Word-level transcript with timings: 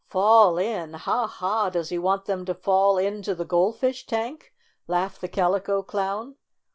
"Fall 0.09 0.57
in! 0.57 0.93
Ha! 0.93 1.27
Ha! 1.27 1.69
Does 1.69 1.89
he 1.89 1.99
want 1.99 2.25
them 2.25 2.43
to 2.45 2.55
fall 2.55 2.97
into 2.97 3.35
the 3.35 3.45
Goldfish 3.45 4.07
tank 4.07 4.45
V 4.45 4.47
7 4.47 4.53
laughed 4.87 5.21
the 5.21 5.27
Calico 5.27 5.83
Clown. 5.83 6.37